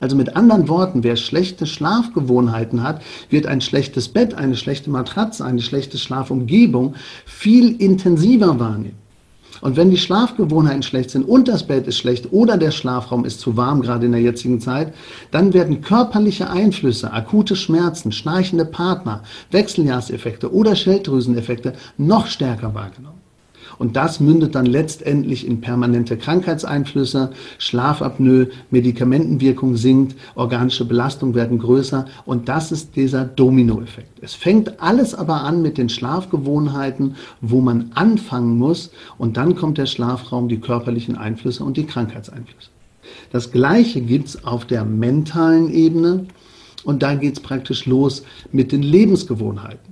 [0.00, 5.44] Also mit anderen Worten, wer schlechte Schlafgewohnheiten hat, wird ein schlechtes Bett, eine schlechte Matratze,
[5.44, 6.94] eine schlechte Schlafumgebung
[7.26, 8.96] viel intensiver wahrnehmen.
[9.60, 13.40] Und wenn die Schlafgewohnheiten schlecht sind und das Bett ist schlecht oder der Schlafraum ist
[13.40, 14.94] zu warm, gerade in der jetzigen Zeit,
[15.30, 23.19] dann werden körperliche Einflüsse, akute Schmerzen, schnarchende Partner, Wechseljahrseffekte oder Schilddrüseneffekte noch stärker wahrgenommen.
[23.80, 32.04] Und das mündet dann letztendlich in permanente Krankheitseinflüsse, Schlafapnoe, Medikamentenwirkung sinkt, organische Belastung werden größer.
[32.26, 34.22] Und das ist dieser Dominoeffekt.
[34.22, 38.90] Es fängt alles aber an mit den Schlafgewohnheiten, wo man anfangen muss.
[39.16, 42.68] Und dann kommt der Schlafraum, die körperlichen Einflüsse und die Krankheitseinflüsse.
[43.32, 46.26] Das Gleiche gibt es auf der mentalen Ebene.
[46.84, 49.89] Und da geht es praktisch los mit den Lebensgewohnheiten.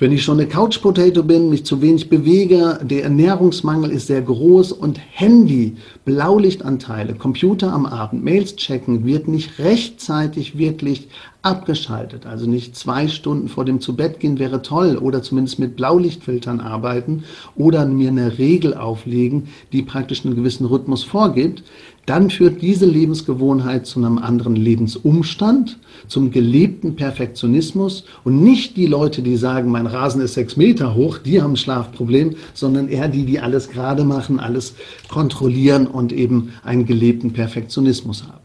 [0.00, 4.22] Wenn ich schon eine Couch Potato bin, mich zu wenig bewege, der Ernährungsmangel ist sehr
[4.22, 11.08] groß und Handy, Blaulichtanteile, Computer am Abend, Mails checken, wird nicht rechtzeitig wirklich
[11.42, 12.26] abgeschaltet.
[12.26, 17.24] Also nicht zwei Stunden vor dem Zubettgehen wäre toll oder zumindest mit Blaulichtfiltern arbeiten
[17.56, 21.62] oder mir eine Regel auflegen, die praktisch einen gewissen Rhythmus vorgibt.
[22.06, 29.22] Dann führt diese Lebensgewohnheit zu einem anderen Lebensumstand, zum gelebten Perfektionismus und nicht die Leute,
[29.22, 33.24] die sagen, mein Rasen ist sechs Meter hoch, die haben ein Schlafproblem, sondern eher die,
[33.24, 34.74] die alles gerade machen, alles
[35.08, 38.39] kontrollieren und eben einen gelebten Perfektionismus haben.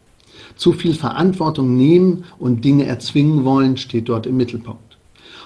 [0.56, 4.80] Zu viel Verantwortung nehmen und Dinge erzwingen wollen, steht dort im Mittelpunkt.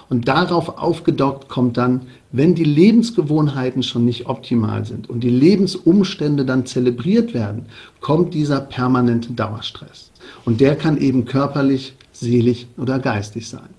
[0.09, 2.01] Und darauf aufgedockt kommt dann,
[2.33, 7.67] wenn die Lebensgewohnheiten schon nicht optimal sind und die Lebensumstände dann zelebriert werden,
[8.01, 10.11] kommt dieser permanente Dauerstress.
[10.43, 13.69] Und der kann eben körperlich, seelisch oder geistig sein.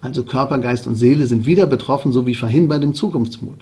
[0.00, 3.58] Also Körper, Geist und Seele sind wieder betroffen, so wie vorhin bei dem Zukunftsmut.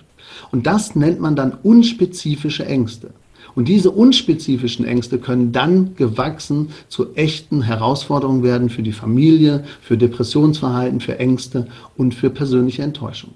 [0.51, 3.11] Und das nennt man dann unspezifische Ängste.
[3.55, 9.97] Und diese unspezifischen Ängste können dann gewachsen zu echten Herausforderungen werden für die Familie, für
[9.97, 13.31] Depressionsverhalten, für Ängste und für persönliche Enttäuschung.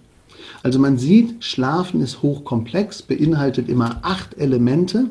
[0.61, 5.05] Also man sieht, Schlafen ist hochkomplex, beinhaltet immer acht Elemente.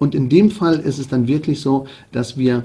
[0.00, 2.64] Und in dem Fall ist es dann wirklich so, dass wir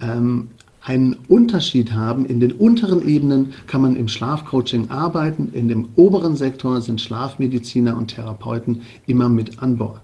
[0.00, 0.48] ähm,
[0.80, 2.24] einen Unterschied haben.
[2.24, 7.96] In den unteren Ebenen kann man im Schlafcoaching arbeiten, in dem oberen Sektor sind Schlafmediziner
[7.96, 10.00] und Therapeuten immer mit an Bord.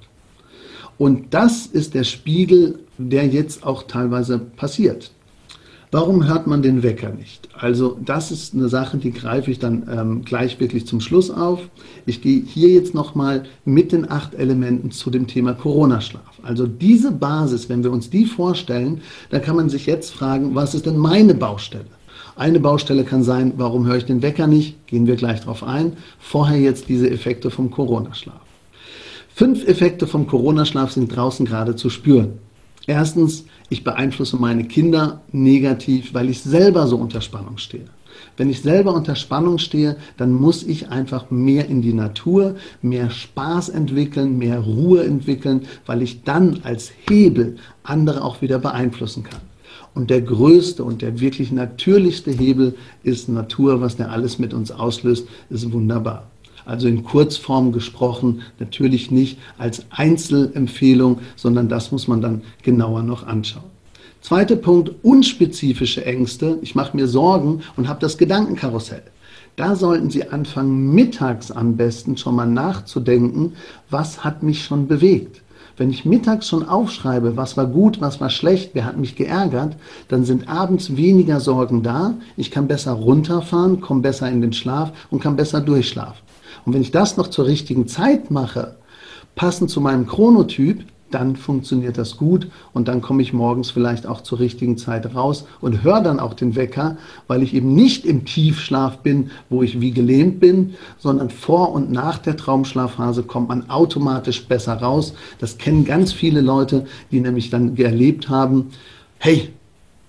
[0.99, 5.11] Und das ist der Spiegel, der jetzt auch teilweise passiert.
[5.95, 7.51] Warum hört man den Wecker nicht?
[7.55, 11.69] Also das ist eine Sache, die greife ich dann ähm, gleich wirklich zum Schluss auf.
[12.07, 16.41] Ich gehe hier jetzt nochmal mit den acht Elementen zu dem Thema Corona-Schlaf.
[16.43, 20.75] Also diese Basis, wenn wir uns die vorstellen, dann kann man sich jetzt fragen, was
[20.75, 21.85] ist denn meine Baustelle?
[22.37, 24.87] Eine Baustelle kann sein, warum höre ich den Wecker nicht?
[24.87, 25.93] Gehen wir gleich drauf ein.
[26.19, 28.41] Vorher jetzt diese Effekte vom Corona-Schlaf.
[29.43, 32.35] Fünf Effekte vom Corona-Schlaf sind draußen gerade zu spüren.
[32.87, 37.87] Erstens, ich beeinflusse meine Kinder negativ, weil ich selber so unter Spannung stehe.
[38.37, 43.11] Wenn ich selber unter Spannung stehe, dann muss ich einfach mehr in die Natur, mehr
[43.11, 49.41] Spaß entwickeln, mehr Ruhe entwickeln, weil ich dann als Hebel andere auch wieder beeinflussen kann.
[49.93, 54.71] Und der größte und der wirklich natürlichste Hebel ist Natur, was der alles mit uns
[54.71, 56.31] auslöst, ist wunderbar.
[56.65, 63.27] Also in Kurzform gesprochen, natürlich nicht als Einzelempfehlung, sondern das muss man dann genauer noch
[63.27, 63.65] anschauen.
[64.21, 66.59] Zweiter Punkt, unspezifische Ängste.
[66.63, 69.03] Ich mache mir Sorgen und habe das Gedankenkarussell.
[69.57, 73.55] Da sollten Sie anfangen, mittags am besten schon mal nachzudenken,
[73.91, 75.43] was hat mich schon bewegt.
[75.77, 79.77] Wenn ich mittags schon aufschreibe, was war gut, was war schlecht, wer hat mich geärgert,
[80.09, 82.15] dann sind abends weniger Sorgen da.
[82.37, 86.23] Ich kann besser runterfahren, komme besser in den Schlaf und kann besser durchschlafen.
[86.65, 88.77] Und wenn ich das noch zur richtigen Zeit mache,
[89.35, 94.23] passend zu meinem Chronotyp, dann funktioniert das gut und dann komme ich morgens vielleicht auch
[94.23, 96.97] zur richtigen Zeit raus und höre dann auch den Wecker,
[97.27, 101.93] weil ich eben nicht im Tiefschlaf bin, wo ich wie gelähmt bin, sondern vor und
[101.93, 105.15] nach der Traumschlafphase kommt man automatisch besser raus.
[105.39, 108.71] Das kennen ganz viele Leute, die nämlich dann erlebt haben,
[109.19, 109.51] hey,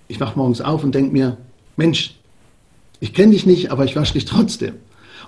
[0.08, 1.36] ich wache morgens auf und denke mir,
[1.76, 2.16] Mensch,
[3.00, 4.74] ich kenne dich nicht, aber ich wasche dich trotzdem.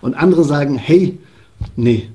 [0.00, 1.18] Und andere sagen, hey,
[1.76, 2.08] nee,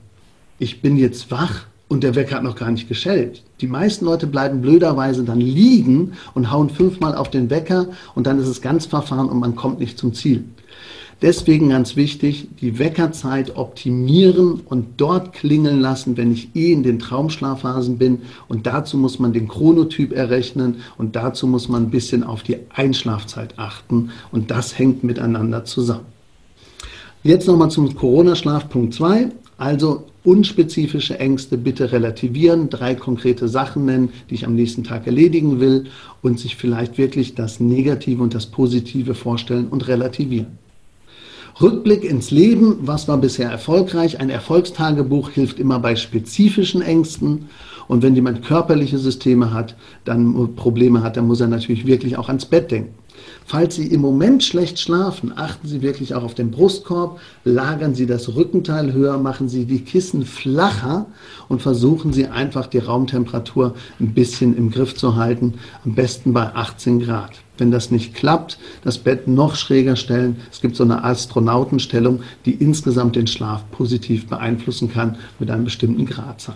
[0.59, 3.43] ich bin jetzt wach und der Wecker hat noch gar nicht geschellt.
[3.59, 8.39] Die meisten Leute bleiben blöderweise dann liegen und hauen fünfmal auf den Wecker und dann
[8.39, 10.45] ist es ganz verfahren und man kommt nicht zum Ziel.
[11.21, 16.97] Deswegen ganz wichtig, die Weckerzeit optimieren und dort klingeln lassen, wenn ich eh in den
[16.97, 18.23] Traumschlafphasen bin.
[18.47, 22.57] Und dazu muss man den Chronotyp errechnen und dazu muss man ein bisschen auf die
[22.73, 24.09] Einschlafzeit achten.
[24.31, 26.05] Und das hängt miteinander zusammen.
[27.23, 29.27] Jetzt nochmal zum Corona-Schlaf, Punkt 2.
[29.55, 35.60] Also unspezifische Ängste bitte relativieren, drei konkrete Sachen nennen, die ich am nächsten Tag erledigen
[35.60, 35.86] will
[36.23, 40.57] und sich vielleicht wirklich das Negative und das Positive vorstellen und relativieren.
[41.62, 44.19] Rückblick ins Leben, was war bisher erfolgreich?
[44.19, 47.49] Ein Erfolgstagebuch hilft immer bei spezifischen Ängsten.
[47.88, 52.29] Und wenn jemand körperliche Systeme hat, dann Probleme hat, dann muss er natürlich wirklich auch
[52.29, 52.95] ans Bett denken.
[53.51, 58.05] Falls Sie im Moment schlecht schlafen, achten Sie wirklich auch auf den Brustkorb, lagern Sie
[58.05, 61.07] das Rückenteil höher, machen Sie die Kissen flacher
[61.49, 66.55] und versuchen Sie einfach die Raumtemperatur ein bisschen im Griff zu halten, am besten bei
[66.55, 67.31] 18 Grad.
[67.57, 70.37] Wenn das nicht klappt, das Bett noch schräger stellen.
[70.49, 76.05] Es gibt so eine Astronautenstellung, die insgesamt den Schlaf positiv beeinflussen kann mit einem bestimmten
[76.05, 76.55] Gradzahl.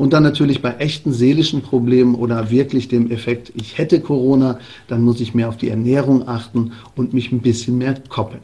[0.00, 4.58] Und dann natürlich bei echten seelischen Problemen oder wirklich dem Effekt, ich hätte Corona,
[4.88, 8.40] dann muss ich mehr auf die Ernährung achten und mich ein bisschen mehr koppeln.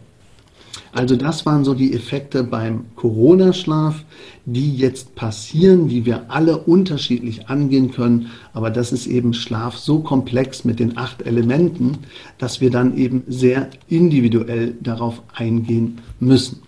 [0.92, 4.05] Also das waren so die Effekte beim Corona-Schlaf,
[4.45, 8.27] die jetzt passieren, die wir alle unterschiedlich angehen können.
[8.53, 11.97] Aber das ist eben Schlaf so komplex mit den acht Elementen,
[12.37, 16.61] dass wir dann eben sehr individuell darauf eingehen müssen.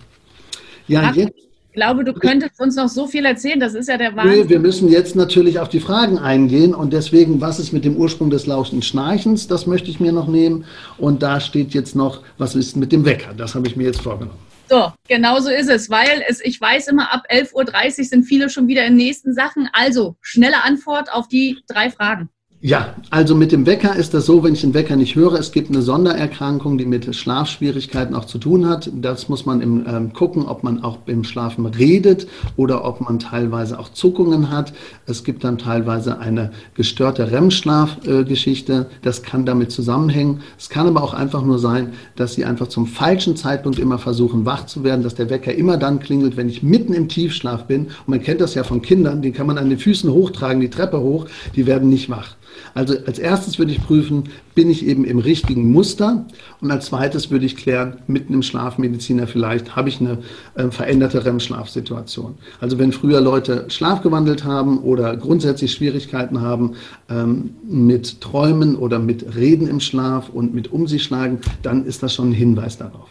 [0.87, 1.48] Ja, jetzt
[1.79, 3.61] glaube, du könntest uns noch so viel erzählen.
[3.61, 4.43] Das ist ja der Wahnsinn.
[4.43, 6.75] Nee, wir müssen jetzt natürlich auf die Fragen eingehen.
[6.75, 9.47] Und deswegen, was ist mit dem Ursprung des lauten Schnarchens?
[9.47, 10.65] Das möchte ich mir noch nehmen.
[10.99, 13.33] Und da steht jetzt noch, was ist mit dem Wecker?
[13.33, 14.39] Das habe ich mir jetzt vorgenommen.
[14.69, 18.51] So, genau so ist es, weil es, ich weiß immer, ab 11.30 Uhr sind viele
[18.51, 19.71] schon wieder in nächsten Sachen.
[19.73, 22.29] Also, schnelle Antwort auf die drei Fragen.
[22.61, 25.53] Ja, also mit dem Wecker ist das so, wenn ich den Wecker nicht höre, es
[25.53, 28.91] gibt eine Sondererkrankung, die mit Schlafschwierigkeiten auch zu tun hat.
[28.93, 33.21] Das muss man im, ähm, gucken, ob man auch im Schlafen redet oder ob man
[33.21, 34.73] teilweise auch Zuckungen hat.
[35.07, 38.73] Es gibt dann teilweise eine gestörte REM-Schlafgeschichte.
[38.73, 40.41] Äh, das kann damit zusammenhängen.
[40.59, 44.47] Es kann aber auch einfach nur sein, dass Sie einfach zum falschen Zeitpunkt immer versuchen,
[44.47, 47.87] wach zu werden, dass der Wecker immer dann klingelt, wenn ich mitten im Tiefschlaf bin.
[47.87, 50.71] Und man kennt das ja von Kindern, den kann man an den Füßen hochtragen, die
[50.71, 52.35] Treppe hoch, die werden nicht wach.
[52.75, 56.27] Also als erstes würde ich prüfen, bin ich eben im richtigen Muster?
[56.61, 60.19] Und als zweites würde ich klären, mitten im Schlafmediziner vielleicht, habe ich eine
[60.55, 62.35] äh, veränderte REM-Schlafsituation.
[62.61, 66.75] Also wenn früher Leute schlafgewandelt haben oder grundsätzlich Schwierigkeiten haben
[67.09, 72.03] ähm, mit Träumen oder mit Reden im Schlaf und mit Um sich schlagen, dann ist
[72.03, 73.09] das schon ein Hinweis darauf.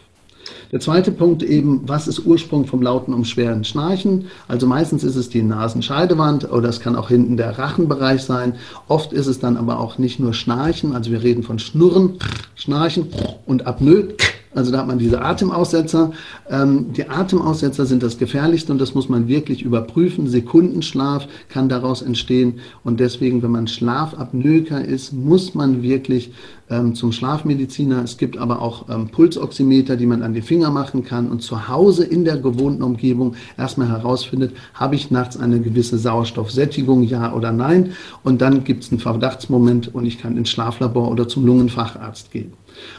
[0.70, 4.26] Der zweite Punkt eben, was ist Ursprung vom lauten und schweren Schnarchen?
[4.48, 8.56] Also meistens ist es die Nasenscheidewand oder es kann auch hinten der Rachenbereich sein.
[8.86, 12.18] Oft ist es dann aber auch nicht nur Schnarchen, also wir reden von Schnurren,
[12.54, 13.08] Schnarchen
[13.46, 14.14] und Apnoe.
[14.54, 16.12] Also da hat man diese Atemaussetzer.
[16.50, 20.28] Ähm, die Atemaussetzer sind das gefährlichste und das muss man wirklich überprüfen.
[20.28, 26.32] Sekundenschlaf kann daraus entstehen und deswegen, wenn man Schlafapnoeker ist, muss man wirklich
[26.70, 28.02] ähm, zum Schlafmediziner.
[28.02, 31.68] Es gibt aber auch ähm, Pulsoximeter, die man an die Finger machen kann und zu
[31.68, 37.52] Hause in der gewohnten Umgebung erstmal herausfindet, habe ich nachts eine gewisse Sauerstoffsättigung, ja oder
[37.52, 37.92] nein.
[38.22, 42.52] Und dann gibt es einen Verdachtsmoment und ich kann ins Schlaflabor oder zum Lungenfacharzt gehen.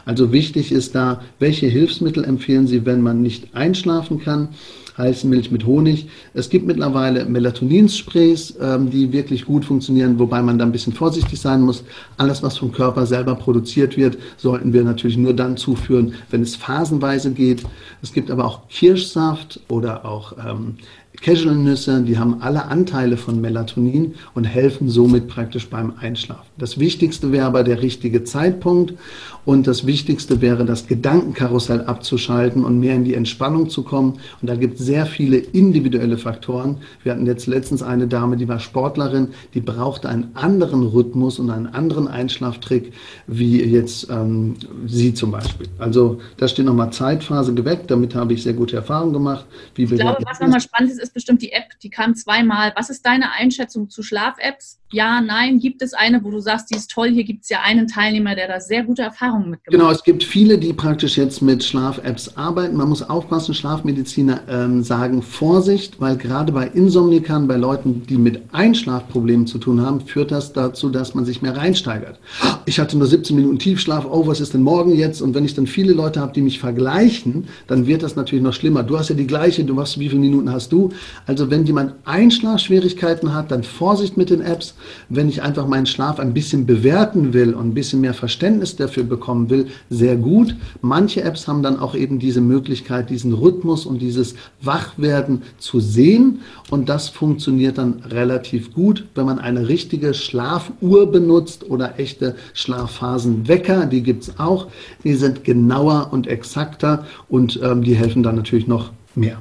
[0.04, 4.48] Also wichtig ist da, welche Hilfsmittel empfehlen Sie, wenn man nicht einschlafen kann?
[5.00, 6.08] heiße Milch mit Honig.
[6.34, 11.40] Es gibt mittlerweile Melatoninsprays, ähm, die wirklich gut funktionieren, wobei man da ein bisschen vorsichtig
[11.40, 11.82] sein muss.
[12.16, 16.56] Alles, was vom Körper selber produziert wird, sollten wir natürlich nur dann zuführen, wenn es
[16.56, 17.64] phasenweise geht.
[18.02, 20.76] Es gibt aber auch Kirschsaft oder auch ähm,
[21.20, 26.46] Casual-Nüsse, die haben alle Anteile von Melatonin und helfen somit praktisch beim Einschlafen.
[26.56, 28.94] Das Wichtigste wäre aber der richtige Zeitpunkt
[29.44, 34.18] und das Wichtigste wäre, das Gedankenkarussell abzuschalten und mehr in die Entspannung zu kommen.
[34.40, 36.78] Und da gibt es sehr viele individuelle Faktoren.
[37.02, 41.50] Wir hatten jetzt letztens eine Dame, die war Sportlerin, die brauchte einen anderen Rhythmus und
[41.50, 42.92] einen anderen Einschlaftrick,
[43.26, 44.54] wie jetzt ähm,
[44.86, 45.66] sie zum Beispiel.
[45.78, 49.46] Also da steht nochmal Zeitphase geweckt, damit habe ich sehr gute Erfahrungen gemacht.
[49.76, 52.72] ich glaube, was nochmal spannend ist, ist bestimmt die App, die kam zweimal.
[52.76, 54.79] Was ist deine Einschätzung zu Schlaf-Apps?
[54.92, 57.60] Ja, nein, gibt es eine, wo du sagst, die ist toll, hier gibt es ja
[57.64, 59.72] einen Teilnehmer, der da sehr gute Erfahrungen mitgemacht hat?
[59.72, 62.76] Genau, es gibt viele, die praktisch jetzt mit Schlaf-Apps arbeiten.
[62.76, 68.42] Man muss aufpassen, Schlafmediziner ähm, sagen Vorsicht, weil gerade bei Insomnikern, bei Leuten, die mit
[68.52, 72.18] Einschlafproblemen zu tun haben, führt das dazu, dass man sich mehr reinsteigert.
[72.66, 75.22] Ich hatte nur 17 Minuten Tiefschlaf, oh, was ist denn morgen jetzt?
[75.22, 78.54] Und wenn ich dann viele Leute habe, die mich vergleichen, dann wird das natürlich noch
[78.54, 78.82] schlimmer.
[78.82, 80.90] Du hast ja die gleiche, du weißt, wie viele Minuten hast du?
[81.26, 84.74] Also wenn jemand Einschlafschwierigkeiten hat, dann Vorsicht mit den Apps
[85.08, 89.04] wenn ich einfach meinen Schlaf ein bisschen bewerten will und ein bisschen mehr Verständnis dafür
[89.04, 90.56] bekommen will, sehr gut.
[90.80, 96.40] Manche Apps haben dann auch eben diese Möglichkeit, diesen Rhythmus und dieses Wachwerden zu sehen.
[96.70, 103.86] Und das funktioniert dann relativ gut, wenn man eine richtige Schlafuhr benutzt oder echte Schlafphasenwecker.
[103.86, 104.68] Die gibt es auch.
[105.04, 109.40] Die sind genauer und exakter und ähm, die helfen dann natürlich noch mehr.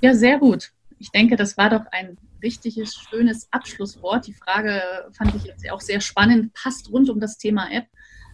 [0.00, 0.70] Ja, sehr gut.
[0.98, 4.26] Ich denke, das war doch ein richtiges, schönes Abschlusswort.
[4.26, 4.82] Die Frage
[5.12, 7.86] fand ich jetzt auch sehr spannend, passt rund um das Thema App.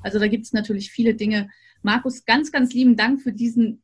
[0.03, 1.49] Also da gibt es natürlich viele Dinge.
[1.83, 3.83] Markus, ganz, ganz lieben Dank für diesen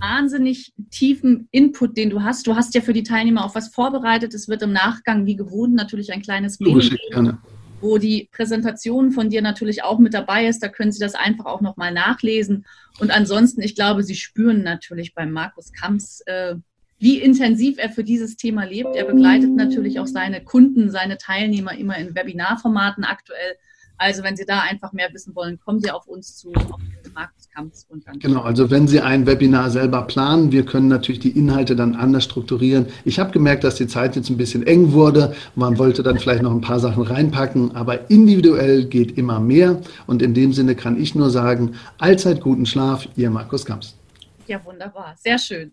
[0.00, 2.46] wahnsinnig tiefen Input, den du hast.
[2.46, 4.34] Du hast ja für die Teilnehmer auch was vorbereitet.
[4.34, 7.38] Es wird im Nachgang, wie gewohnt, natürlich ein kleines Video geben,
[7.80, 10.62] wo die Präsentation von dir natürlich auch mit dabei ist.
[10.62, 12.66] Da können Sie das einfach auch nochmal nachlesen.
[12.98, 16.56] Und ansonsten, ich glaube, Sie spüren natürlich beim Markus Kamps, äh,
[17.00, 18.94] wie intensiv er für dieses Thema lebt.
[18.94, 23.56] Er begleitet natürlich auch seine Kunden, seine Teilnehmer immer in Webinarformaten aktuell.
[23.96, 27.12] Also wenn Sie da einfach mehr wissen wollen, kommen Sie auf uns zu, auf den
[27.12, 28.18] Markus Kamps und dann.
[28.18, 32.24] Genau, also wenn Sie ein Webinar selber planen, wir können natürlich die Inhalte dann anders
[32.24, 32.86] strukturieren.
[33.04, 35.34] Ich habe gemerkt, dass die Zeit jetzt ein bisschen eng wurde.
[35.54, 39.82] Man wollte dann vielleicht noch ein paar Sachen reinpacken, aber individuell geht immer mehr.
[40.06, 43.98] Und in dem Sinne kann ich nur sagen, allzeit guten Schlaf, Ihr Markus Kamps.
[44.46, 45.14] Ja, wunderbar.
[45.18, 45.72] Sehr schön.